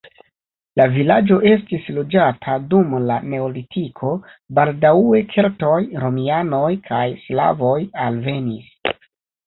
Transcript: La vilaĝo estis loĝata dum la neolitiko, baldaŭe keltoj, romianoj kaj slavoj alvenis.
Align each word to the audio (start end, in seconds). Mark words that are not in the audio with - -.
La 0.79 0.85
vilaĝo 0.93 1.37
estis 1.49 1.85
loĝata 1.97 2.55
dum 2.71 2.97
la 3.11 3.19
neolitiko, 3.35 4.15
baldaŭe 4.61 5.23
keltoj, 5.37 5.77
romianoj 6.07 6.67
kaj 6.93 7.07
slavoj 7.29 7.79
alvenis. 8.13 8.79